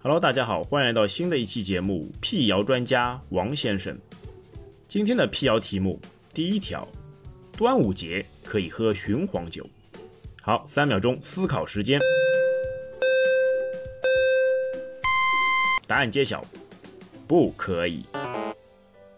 [0.00, 3.98] Hello，大家好，欢迎来到新的一期节目，辟谣专家王先生。
[4.86, 6.00] 今天的辟谣题目，
[6.32, 6.86] 第一条，
[7.56, 9.68] 端午节可以喝雄黄酒。
[10.40, 12.00] 好，三秒钟思考时间。
[15.88, 16.44] 答案揭晓，
[17.26, 18.06] 不可以，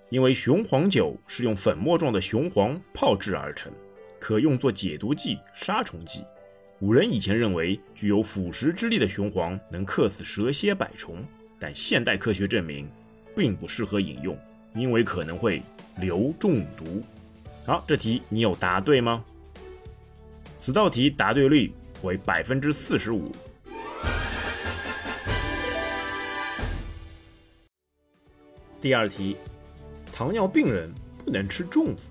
[0.08, 3.70] 因为雄黄酒是用粉末状的雄黄泡制而成，
[4.18, 6.24] 可用作解毒剂、杀虫剂。
[6.80, 11.22] 古人以前认为具有腐蚀之力的雄黄能克死蛇蝎百虫，
[11.58, 12.90] 但现代科学证明
[13.36, 14.34] 并不适合饮用，
[14.74, 15.62] 因为可能会
[15.98, 17.02] 流中毒。
[17.66, 19.22] 好，这题你有答对吗？
[20.56, 23.30] 此道题答对率为百分之四十五。
[28.80, 29.36] 第二题，
[30.10, 30.90] 糖尿病人
[31.22, 32.06] 不能吃粽子。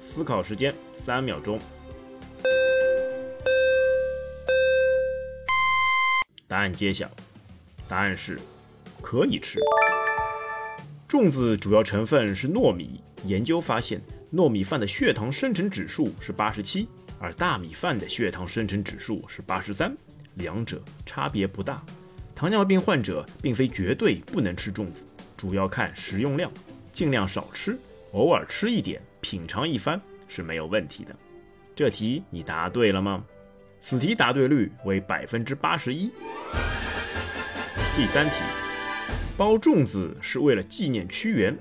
[0.00, 1.56] 思考时间三秒钟。
[6.54, 7.10] 答案揭晓，
[7.88, 8.38] 答案是
[9.02, 9.58] 可以吃。
[11.08, 14.00] 粽子主要成分是糯米，研究发现，
[14.32, 16.86] 糯米饭的血糖生成指数是八十七，
[17.18, 19.96] 而大米饭的血糖生成指数是八十三，
[20.34, 21.84] 两者差别不大。
[22.36, 25.04] 糖尿病患者并非绝对不能吃粽子，
[25.36, 26.48] 主要看食用量，
[26.92, 27.76] 尽量少吃，
[28.12, 31.16] 偶尔吃一点，品尝一番是没有问题的。
[31.74, 33.24] 这题你答对了吗？
[33.86, 36.10] 此题答对率为百分之八十一。
[37.94, 38.36] 第三题，
[39.36, 41.54] 包粽子是为了纪念屈原。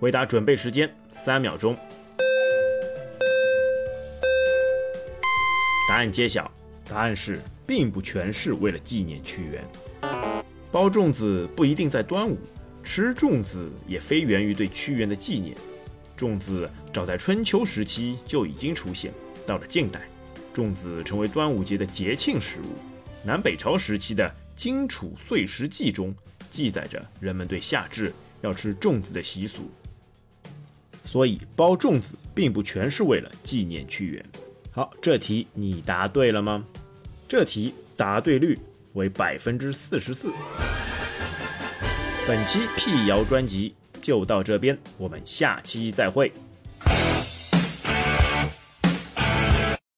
[0.00, 1.76] 回答准备时间三秒钟。
[5.86, 6.50] 答案揭晓，
[6.88, 9.62] 答案是并不全是为了纪念屈原。
[10.70, 12.38] 包粽子不一定在端午，
[12.82, 15.54] 吃粽子也非源于对屈原的纪念。
[16.16, 19.12] 粽子早在春秋时期就已经出现，
[19.46, 20.00] 到了近代。
[20.54, 22.76] 粽子成为端午节的节庆食物。
[23.24, 24.24] 南北朝时期的
[24.56, 26.14] 《荆楚岁时记》中
[26.50, 29.70] 记载着人们对夏至要吃粽子的习俗，
[31.04, 34.24] 所以包粽子并不全是为了纪念屈原。
[34.72, 36.64] 好，这题你答对了吗？
[37.28, 38.58] 这题答对率
[38.94, 40.32] 为百分之四十四。
[42.26, 46.32] 本期辟谣专辑就到这边，我们下期再会。